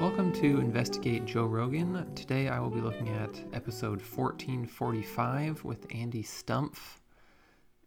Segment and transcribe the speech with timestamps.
[0.00, 2.06] Welcome to Investigate Joe Rogan.
[2.14, 7.00] Today I will be looking at episode 1445 with Andy Stumpf.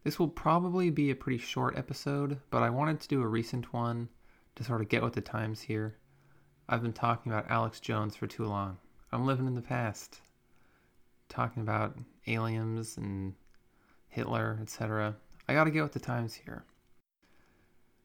[0.04, 3.72] This will probably be a pretty short episode, but I wanted to do a recent
[3.72, 4.10] one
[4.56, 5.96] to sort of get with the times here.
[6.68, 8.76] I've been talking about Alex Jones for too long.
[9.10, 10.20] I'm living in the past,
[11.30, 13.32] talking about aliens and
[14.10, 15.16] Hitler, etc.
[15.48, 16.66] I gotta get with the times here.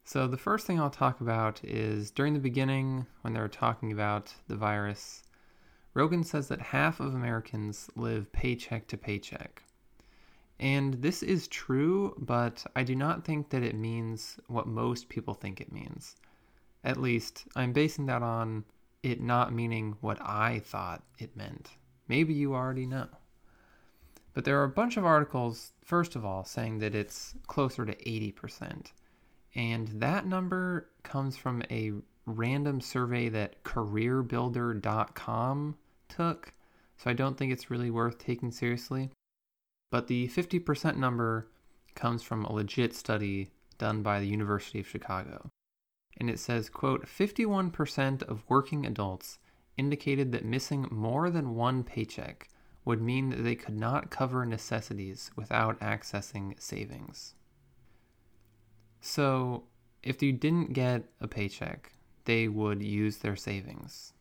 [0.07, 3.91] So, the first thing I'll talk about is during the beginning, when they were talking
[3.91, 5.21] about the virus,
[5.93, 9.63] Rogan says that half of Americans live paycheck to paycheck.
[10.61, 15.33] And this is true, but I do not think that it means what most people
[15.33, 16.15] think it means.
[16.85, 18.63] At least, I'm basing that on
[19.03, 21.71] it not meaning what I thought it meant.
[22.07, 23.09] Maybe you already know.
[24.33, 27.93] But there are a bunch of articles, first of all, saying that it's closer to
[27.93, 28.93] 80%.
[29.55, 31.93] And that number comes from a
[32.25, 35.77] random survey that careerbuilder.com
[36.09, 36.53] took.
[36.97, 39.11] So I don't think it's really worth taking seriously.
[39.91, 41.47] But the 50% number
[41.95, 45.49] comes from a legit study done by the University of Chicago.
[46.17, 49.39] And it says, quote, 51% of working adults
[49.77, 52.49] indicated that missing more than one paycheck
[52.83, 57.35] would mean that they could not cover necessities without accessing savings.
[59.01, 59.63] So,
[60.03, 61.91] if you didn't get a paycheck,
[62.25, 64.13] they would use their savings.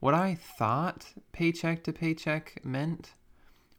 [0.00, 3.14] What I thought paycheck to paycheck meant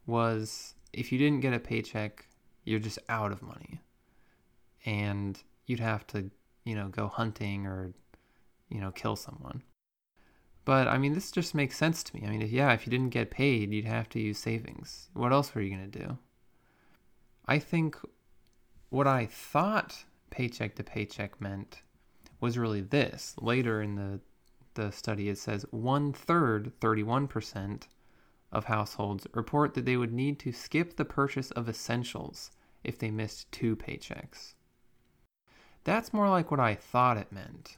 [0.06, 2.26] was if you didn't get a paycheck,
[2.64, 3.82] you're just out of money.
[4.86, 6.30] And you'd have to,
[6.64, 7.94] you know, go hunting or,
[8.70, 9.64] you know, kill someone.
[10.64, 12.24] But I mean, this just makes sense to me.
[12.26, 15.10] I mean, if, yeah, if you didn't get paid, you'd have to use savings.
[15.14, 16.18] What else were you going to do?
[17.48, 17.98] I think
[18.92, 21.82] what I thought paycheck to paycheck meant
[22.40, 23.34] was really this.
[23.40, 24.20] Later in the
[24.74, 27.84] the study, it says one third, 31%
[28.52, 32.52] of households report that they would need to skip the purchase of essentials
[32.84, 34.54] if they missed two paychecks.
[35.84, 37.78] That's more like what I thought it meant.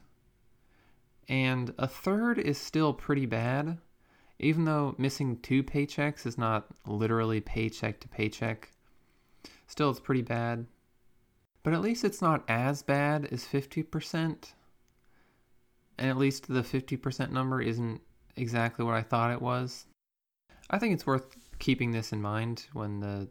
[1.28, 3.78] And a third is still pretty bad,
[4.38, 8.70] even though missing two paychecks is not literally paycheck to paycheck.
[9.66, 10.66] Still, it's pretty bad.
[11.64, 14.52] But at least it's not as bad as 50%.
[15.98, 18.00] And at least the 50% number isn't
[18.36, 19.86] exactly what I thought it was.
[20.70, 23.28] I think it's worth keeping this in mind when the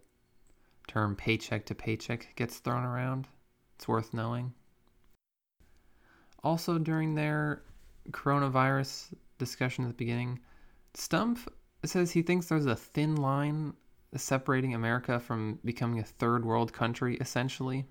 [0.88, 3.28] term paycheck to paycheck gets thrown around.
[3.76, 4.54] It's worth knowing.
[6.44, 7.64] Also, during their
[8.12, 10.40] coronavirus discussion at the beginning,
[10.94, 11.48] Stumpf
[11.86, 13.74] says he thinks there's a thin line
[14.16, 17.86] separating America from becoming a third world country, essentially.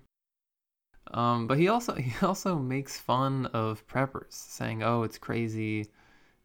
[1.11, 5.87] Um, but he also he also makes fun of preppers, saying, "Oh, it's crazy,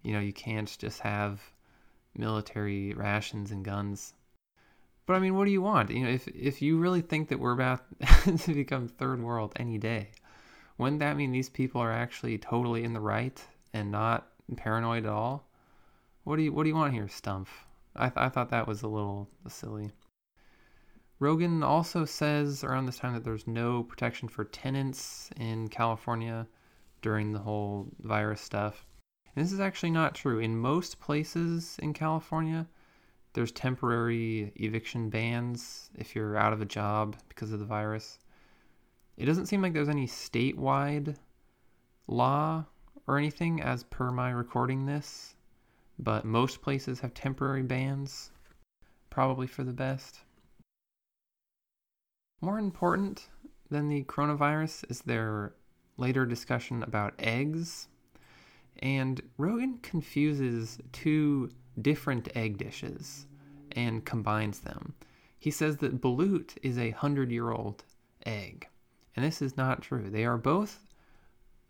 [0.03, 1.41] you know, you can't just have
[2.17, 4.15] military rations and guns."
[5.07, 5.91] But I mean, what do you want?
[5.91, 7.85] You know, if if you really think that we're about
[8.25, 10.11] to become third world any day,
[10.77, 13.43] wouldn't that mean these people are actually totally in the right
[13.73, 15.49] and not paranoid at all?
[16.25, 17.49] What do you what do you want here, Stumpf?
[17.97, 19.91] I th- I thought that was a little silly.
[21.21, 26.47] Rogan also says around this time that there's no protection for tenants in California
[27.03, 28.87] during the whole virus stuff.
[29.35, 30.39] And this is actually not true.
[30.39, 32.69] In most places in California,
[33.33, 38.21] there's temporary eviction bans if you're out of a job because of the virus.
[39.17, 41.17] It doesn't seem like there's any statewide
[42.07, 42.65] law
[43.09, 45.35] or anything as per my recording this,
[45.99, 48.31] but most places have temporary bans,
[49.11, 50.21] probably for the best.
[52.41, 53.29] More important
[53.69, 55.55] than the coronavirus is their
[55.97, 57.89] later discussion about eggs.
[58.81, 61.51] And Rogan confuses two
[61.83, 63.27] different egg dishes
[63.73, 64.95] and combines them.
[65.37, 67.83] He says that balut is a hundred year old
[68.25, 68.69] egg.
[69.17, 70.09] And this is not true.
[70.09, 70.87] They are both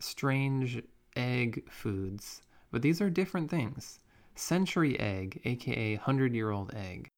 [0.00, 0.82] strange
[1.16, 4.00] egg foods, but these are different things.
[4.34, 7.08] Century egg, aka hundred year old egg,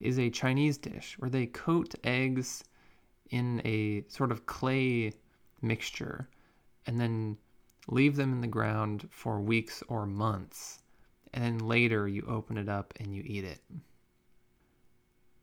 [0.00, 2.64] is a Chinese dish where they coat eggs
[3.30, 5.12] in a sort of clay
[5.62, 6.28] mixture
[6.86, 7.36] and then
[7.88, 10.80] leave them in the ground for weeks or months.
[11.32, 13.60] And then later you open it up and you eat it.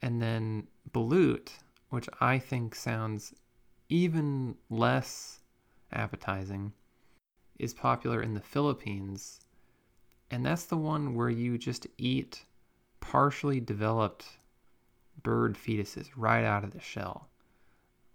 [0.01, 1.49] And then balut,
[1.89, 3.33] which I think sounds
[3.89, 5.39] even less
[5.91, 6.73] appetizing,
[7.59, 9.39] is popular in the Philippines.
[10.31, 12.45] And that's the one where you just eat
[12.99, 14.25] partially developed
[15.21, 17.29] bird fetuses right out of the shell.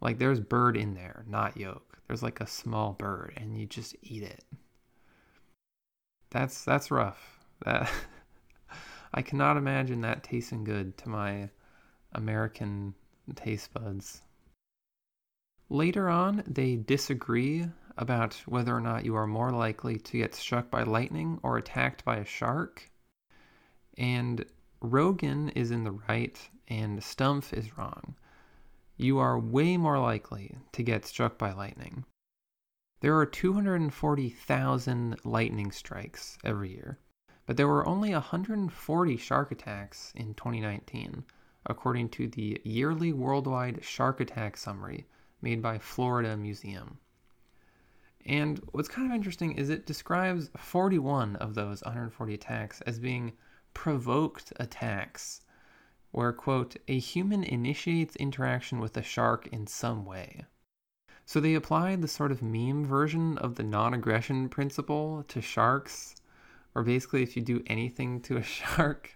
[0.01, 1.99] Like there's bird in there, not yolk.
[2.07, 4.45] There's like a small bird and you just eat it.
[6.31, 7.39] that's that's rough.
[7.65, 7.91] That
[9.15, 11.51] I cannot imagine that tasting good to my
[12.13, 12.95] American
[13.35, 14.23] taste buds.
[15.71, 17.67] Later on, they disagree
[17.99, 22.05] about whether or not you are more likely to get struck by lightning or attacked
[22.05, 22.91] by a shark.
[23.99, 24.45] And
[24.81, 28.15] Rogan is in the right and Stumpf is wrong.
[29.01, 32.05] You are way more likely to get struck by lightning.
[33.01, 36.99] There are 240,000 lightning strikes every year,
[37.47, 41.25] but there were only 140 shark attacks in 2019,
[41.67, 45.07] according to the yearly worldwide shark attack summary
[45.41, 46.99] made by Florida Museum.
[48.27, 53.35] And what's kind of interesting is it describes 41 of those 140 attacks as being
[53.75, 55.41] provoked attacks,
[56.11, 60.45] where, quote, a human initiates interaction with a shark in some way.
[61.27, 66.17] So they applied the sort of meme version of the non aggression principle to sharks,
[66.73, 69.13] where basically if you do anything to a shark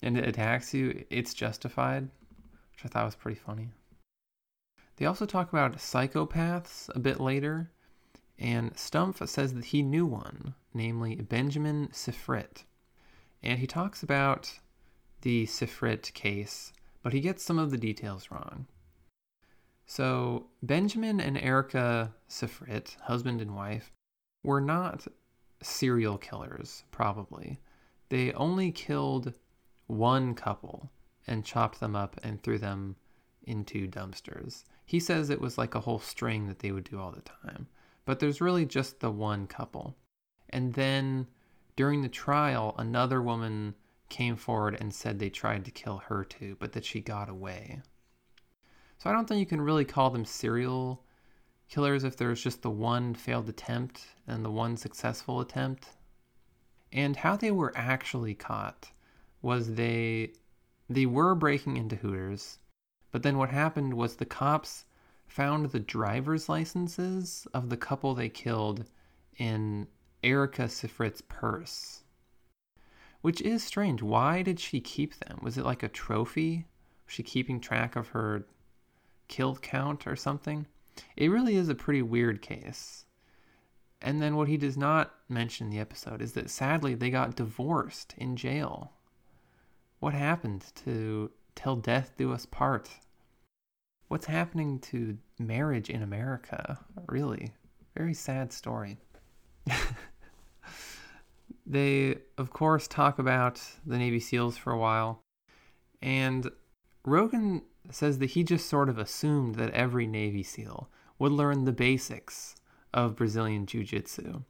[0.00, 2.04] and it attacks you, it's justified,
[2.72, 3.68] which I thought was pretty funny.
[4.96, 7.70] They also talk about psychopaths a bit later,
[8.38, 12.64] and Stumpf says that he knew one, namely Benjamin Sifrit.
[13.42, 14.58] And he talks about
[15.22, 16.72] the Sifrit case,
[17.02, 18.66] but he gets some of the details wrong.
[19.86, 23.92] So, Benjamin and Erica Sifrit, husband and wife,
[24.42, 25.06] were not
[25.62, 27.60] serial killers, probably.
[28.08, 29.34] They only killed
[29.86, 30.90] one couple
[31.26, 32.96] and chopped them up and threw them
[33.44, 34.64] into dumpsters.
[34.84, 37.68] He says it was like a whole string that they would do all the time,
[38.04, 39.96] but there's really just the one couple.
[40.50, 41.26] And then
[41.76, 43.74] during the trial, another woman
[44.12, 47.82] came forward and said they tried to kill her too, but that she got away.
[48.98, 51.04] So I don't think you can really call them serial
[51.68, 55.88] killers if there's just the one failed attempt and the one successful attempt.
[56.92, 58.92] And how they were actually caught
[59.40, 60.34] was they
[60.88, 62.58] they were breaking into Hooters
[63.12, 64.86] but then what happened was the cops
[65.26, 68.86] found the driver's licenses of the couple they killed
[69.36, 69.86] in
[70.24, 72.01] Erica Sifrit's purse.
[73.22, 74.02] Which is strange.
[74.02, 75.38] Why did she keep them?
[75.42, 76.66] Was it like a trophy?
[77.06, 78.46] Was she keeping track of her
[79.28, 80.66] kill count or something?
[81.16, 83.06] It really is a pretty weird case.
[84.02, 87.36] And then what he does not mention in the episode is that sadly they got
[87.36, 88.92] divorced in jail.
[90.00, 92.90] What happened to till death do us part?
[94.12, 96.78] what's happening to marriage in America?
[97.08, 97.50] Really,
[97.96, 98.98] very sad story.
[101.72, 105.22] they, of course, talk about the Navy SEALs for a while,
[106.00, 106.50] and
[107.04, 110.88] Rogan says that he just sort of assumed that every Navy SEAL
[111.18, 112.54] would learn the basics
[112.92, 114.42] of Brazilian Jiu Jitsu.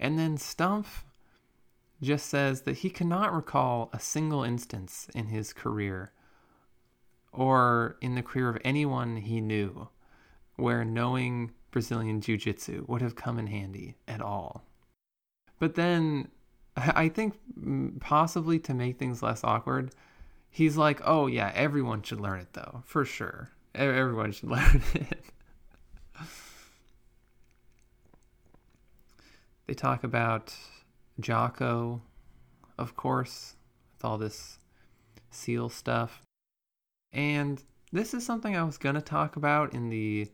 [0.00, 1.04] And then Stumpf
[2.02, 6.12] just says that he cannot recall a single instance in his career
[7.32, 9.88] or in the career of anyone he knew
[10.56, 14.64] where knowing Brazilian Jiu Jitsu would have come in handy at all.
[15.58, 16.28] But then
[16.76, 19.92] I think mm, possibly to make things less awkward,
[20.50, 23.50] he's like, oh, yeah, everyone should learn it though, for sure.
[23.74, 25.24] Everyone should learn it.
[29.66, 30.54] they talk about
[31.20, 32.02] Jocko,
[32.78, 33.56] of course,
[33.92, 34.58] with all this
[35.30, 36.22] SEAL stuff.
[37.12, 40.28] And this is something I was going to talk about in the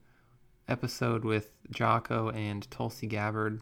[0.69, 3.61] episode with Jocko and Tulsi Gabbard.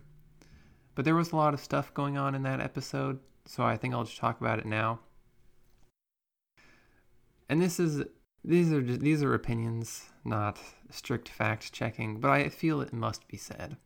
[0.98, 3.94] But there was a lot of stuff going on in that episode, so I think
[3.94, 4.98] I'll just talk about it now.
[7.48, 8.02] And this is
[8.42, 10.58] these are just, these are opinions, not
[10.90, 13.76] strict fact checking, but I feel it must be said.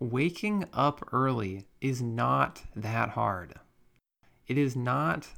[0.00, 3.54] Waking up early is not that hard.
[4.48, 5.28] It is not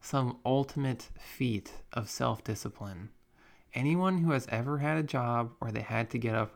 [0.00, 3.10] some ultimate feat of self discipline.
[3.74, 6.54] Anyone who has ever had a job where they had to get up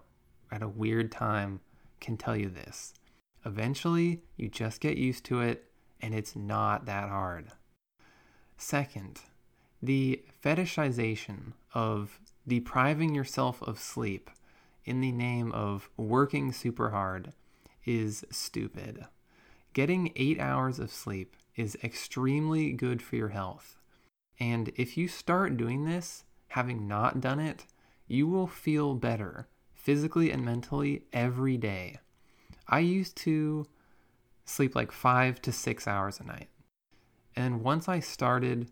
[0.50, 1.60] at a weird time
[2.00, 2.94] can tell you this.
[3.44, 5.64] Eventually, you just get used to it,
[6.00, 7.48] and it's not that hard.
[8.56, 9.20] Second,
[9.82, 14.30] the fetishization of depriving yourself of sleep
[14.84, 17.32] in the name of working super hard
[17.84, 19.06] is stupid.
[19.72, 23.78] Getting eight hours of sleep is extremely good for your health.
[24.38, 27.66] And if you start doing this, having not done it,
[28.06, 31.98] you will feel better physically and mentally every day.
[32.68, 33.66] I used to
[34.44, 36.48] sleep like five to six hours a night.
[37.34, 38.70] And once I started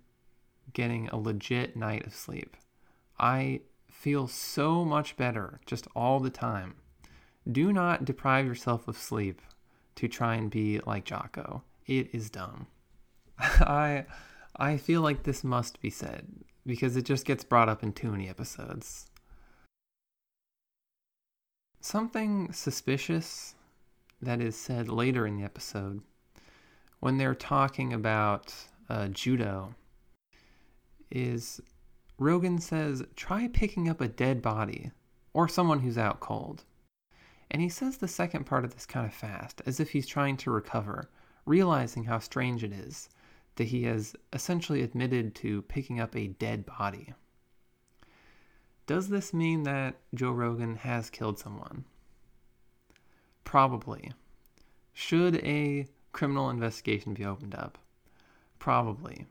[0.72, 2.56] getting a legit night of sleep,
[3.18, 6.74] I feel so much better just all the time.
[7.50, 9.40] Do not deprive yourself of sleep
[9.96, 11.62] to try and be like Jocko.
[11.86, 12.66] It is dumb.
[13.38, 14.06] I
[14.56, 16.26] I feel like this must be said
[16.66, 19.06] because it just gets brought up in too many episodes.
[21.80, 23.54] Something suspicious
[24.22, 26.02] that is said later in the episode
[27.00, 28.54] when they're talking about
[28.88, 29.74] uh, judo
[31.10, 31.60] is
[32.18, 34.92] Rogan says, try picking up a dead body
[35.32, 36.64] or someone who's out cold.
[37.50, 40.36] And he says the second part of this kind of fast, as if he's trying
[40.38, 41.10] to recover,
[41.46, 43.08] realizing how strange it is
[43.56, 47.14] that he has essentially admitted to picking up a dead body.
[48.86, 51.84] Does this mean that Joe Rogan has killed someone?
[53.50, 54.12] Probably.
[54.92, 57.78] Should a criminal investigation be opened up?
[58.60, 59.26] Probably.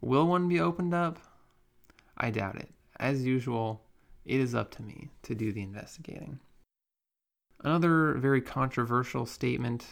[0.00, 1.18] Will one be opened up?
[2.16, 2.70] I doubt it.
[3.00, 3.82] As usual,
[4.24, 6.38] it is up to me to do the investigating.
[7.58, 9.84] Another very controversial statement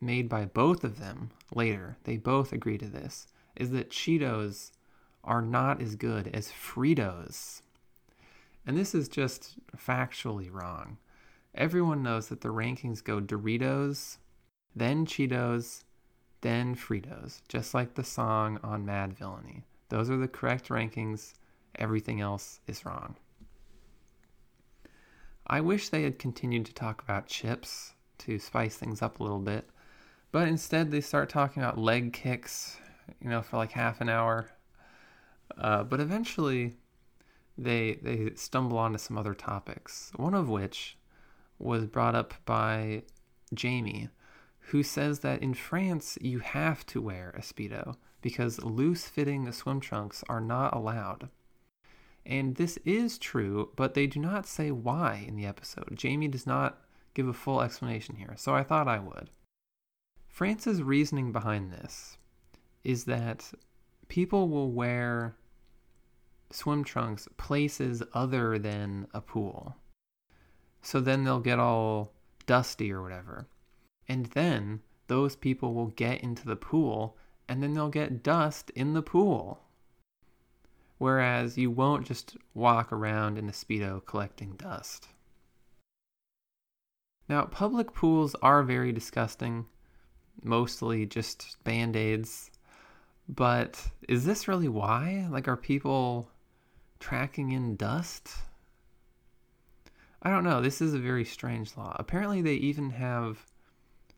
[0.00, 4.70] made by both of them later, they both agree to this, is that Cheetos
[5.24, 7.62] are not as good as Fritos.
[8.64, 10.98] And this is just factually wrong.
[11.54, 14.18] Everyone knows that the rankings go Doritos,
[14.74, 15.84] then Cheetos,
[16.42, 19.64] then Fritos, just like the song on Madvillainy.
[19.88, 21.34] Those are the correct rankings.
[21.74, 23.16] Everything else is wrong.
[25.46, 29.40] I wish they had continued to talk about chips to spice things up a little
[29.40, 29.68] bit,
[30.30, 32.76] but instead they start talking about leg kicks,
[33.20, 34.50] you know, for like half an hour.
[35.58, 36.76] Uh, but eventually
[37.58, 40.12] they they stumble onto some other topics.
[40.14, 40.96] One of which
[41.60, 43.02] was brought up by
[43.54, 44.08] Jamie,
[44.58, 50.22] who says that in France you have to wear a speedo because loose-fitting swim trunks
[50.28, 51.28] are not allowed.
[52.26, 55.90] And this is true, but they do not say why in the episode.
[55.94, 56.80] Jamie does not
[57.14, 59.30] give a full explanation here, so I thought I would.
[60.28, 62.18] France's reasoning behind this
[62.84, 63.52] is that
[64.08, 65.36] people will wear
[66.50, 69.76] swim trunks places other than a pool.
[70.82, 72.12] So then they'll get all
[72.46, 73.46] dusty or whatever.
[74.08, 77.16] And then those people will get into the pool
[77.48, 79.60] and then they'll get dust in the pool.
[80.98, 85.08] Whereas you won't just walk around in a Speedo collecting dust.
[87.28, 89.66] Now, public pools are very disgusting,
[90.42, 92.50] mostly just band aids.
[93.28, 95.28] But is this really why?
[95.30, 96.28] Like, are people
[96.98, 98.30] tracking in dust?
[100.22, 100.60] I don't know.
[100.60, 101.96] This is a very strange law.
[101.98, 103.46] Apparently, they even have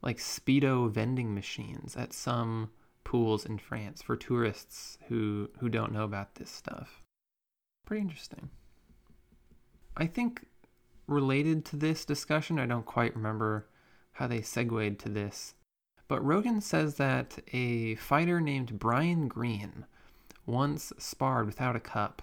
[0.03, 2.71] like Speedo vending machines at some
[3.05, 7.03] pools in France for tourists who who don't know about this stuff.
[7.87, 8.51] Pretty interesting.
[9.97, 10.47] I think
[11.07, 13.69] related to this discussion, I don't quite remember
[14.13, 15.55] how they segued to this,
[16.09, 19.87] but Rogan says that a fighter named Brian Green
[20.47, 22.23] once sparred without a cup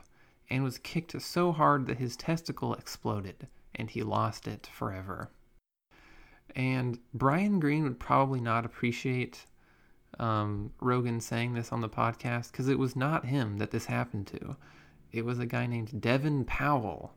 [0.50, 3.48] and was kicked so hard that his testicle exploded
[3.80, 5.32] and he lost it forever.
[6.56, 9.46] And Brian Green would probably not appreciate
[10.20, 14.28] um, Rogan saying this on the podcast because it was not him that this happened
[14.28, 14.56] to.
[15.12, 17.14] It was a guy named Devin Powell.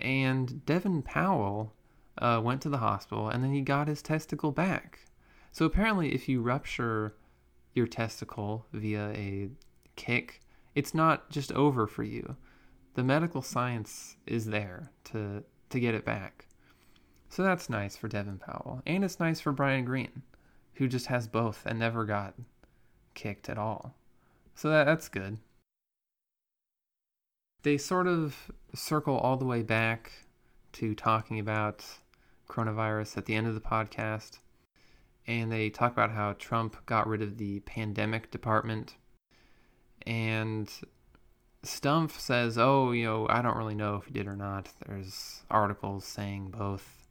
[0.00, 1.74] And Devin Powell
[2.18, 5.00] uh, went to the hospital and then he got his testicle back.
[5.52, 7.14] So apparently, if you rupture
[7.74, 9.50] your testicle via a
[9.96, 10.40] kick,
[10.74, 12.36] it's not just over for you.
[12.94, 16.46] The medical science is there to to get it back.
[17.28, 18.82] So that's nice for Devin Powell.
[18.86, 20.22] And it's nice for Brian Green,
[20.74, 22.34] who just has both and never got
[23.14, 23.94] kicked at all.
[24.54, 25.38] So that, that's good.
[27.62, 30.12] They sort of circle all the way back
[30.72, 31.84] to talking about
[32.48, 34.38] coronavirus at the end of the podcast.
[35.26, 38.94] And they talk about how Trump got rid of the pandemic department.
[40.06, 40.72] And
[41.64, 44.72] Stumpf says, "Oh, you know, I don't really know if he did or not.
[44.86, 47.06] There's articles saying both."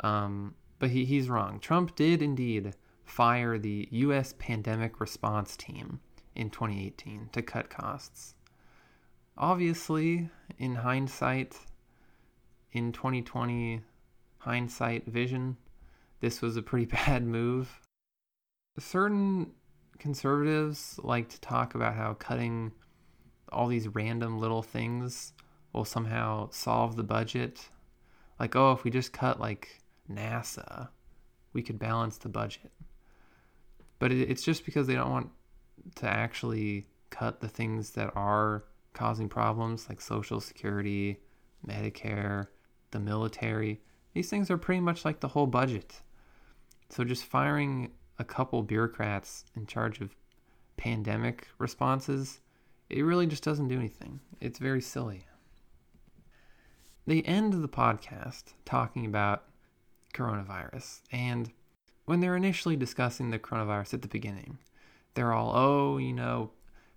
[0.00, 1.60] Um, but he, he's wrong.
[1.60, 4.34] Trump did indeed fire the U.S.
[4.38, 6.00] pandemic response team
[6.34, 8.34] in 2018 to cut costs.
[9.36, 11.56] Obviously, in hindsight,
[12.72, 13.82] in 2020
[14.38, 15.56] hindsight vision,
[16.20, 17.80] this was a pretty bad move.
[18.78, 19.52] Certain
[19.98, 22.72] conservatives like to talk about how cutting
[23.52, 25.32] all these random little things
[25.72, 27.68] will somehow solve the budget.
[28.38, 30.88] Like, oh, if we just cut like NASA,
[31.52, 32.70] we could balance the budget.
[33.98, 35.30] But it's just because they don't want
[35.96, 41.20] to actually cut the things that are causing problems, like Social Security,
[41.66, 42.46] Medicare,
[42.90, 43.80] the military.
[44.14, 46.00] These things are pretty much like the whole budget.
[46.90, 50.16] So just firing a couple bureaucrats in charge of
[50.76, 52.40] pandemic responses,
[52.90, 54.20] it really just doesn't do anything.
[54.40, 55.26] It's very silly.
[57.06, 59.44] They end the podcast talking about
[60.14, 61.00] coronavirus.
[61.10, 61.50] And
[62.04, 64.58] when they're initially discussing the coronavirus at the beginning,
[65.14, 66.50] they're all, oh, you know,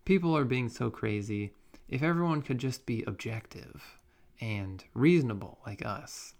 [0.05, 1.53] people are being so crazy.
[1.88, 4.00] If everyone could just be objective
[4.39, 6.33] and reasonable like us,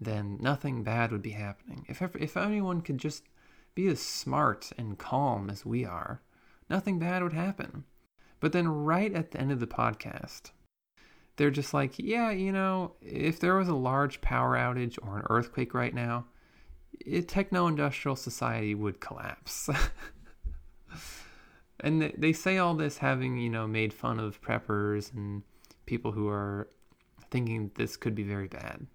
[0.00, 1.84] then nothing bad would be happening.
[1.88, 3.24] If, if anyone could just
[3.74, 6.22] be as smart and calm as we are,
[6.68, 7.84] nothing bad would happen.
[8.40, 10.50] But then, right at the end of the podcast,
[11.36, 15.26] they're just like, yeah, you know, if there was a large power outage or an
[15.28, 16.26] earthquake right now,
[17.26, 19.68] techno industrial society would collapse.
[21.80, 25.42] and they say all this having, you know, made fun of preppers and
[25.84, 26.68] people who are
[27.30, 28.86] thinking this could be very bad.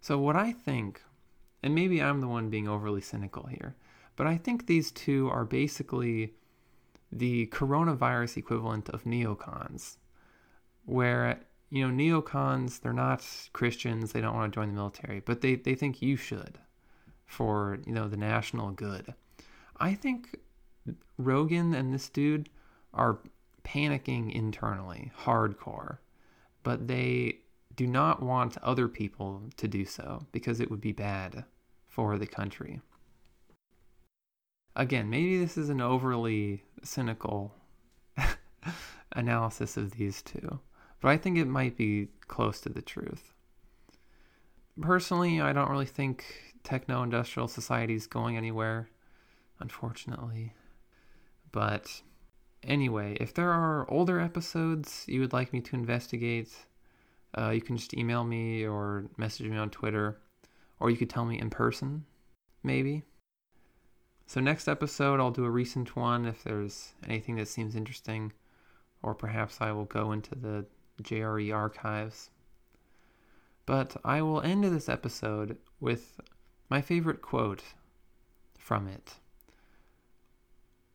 [0.00, 1.02] So, what I think,
[1.62, 3.76] and maybe I'm the one being overly cynical here,
[4.14, 6.34] but I think these two are basically
[7.12, 9.96] the coronavirus equivalent of neocons,
[10.84, 15.40] where, you know, neocons, they're not Christians, they don't want to join the military, but
[15.40, 16.58] they, they think you should
[17.26, 19.14] for, you know, the national good.
[19.78, 20.38] I think
[21.18, 22.48] Rogan and this dude
[22.94, 23.18] are
[23.64, 25.98] panicking internally, hardcore,
[26.62, 27.38] but they
[27.74, 31.44] do not want other people to do so because it would be bad
[31.86, 32.80] for the country.
[34.74, 37.54] Again, maybe this is an overly cynical
[39.12, 40.60] analysis of these two,
[41.00, 43.32] but I think it might be close to the truth.
[44.80, 46.24] Personally, I don't really think
[46.62, 48.90] techno industrial society is going anywhere,
[49.60, 50.52] unfortunately.
[51.52, 52.02] But
[52.62, 56.52] anyway, if there are older episodes you would like me to investigate,
[57.38, 60.18] uh, you can just email me or message me on Twitter,
[60.80, 62.04] or you could tell me in person,
[62.62, 63.02] maybe.
[64.26, 68.32] So, next episode, I'll do a recent one if there's anything that seems interesting,
[69.00, 70.66] or perhaps I will go into the
[71.02, 72.30] JRE archives.
[73.66, 76.20] But I will end this episode with
[76.68, 77.62] my favorite quote
[78.58, 79.14] from it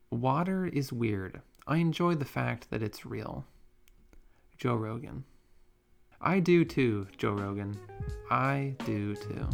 [0.09, 1.41] Water is weird.
[1.65, 3.45] I enjoy the fact that it's real.
[4.57, 5.23] Joe Rogan.
[6.19, 7.79] I do too, Joe Rogan.
[8.29, 9.47] I do too.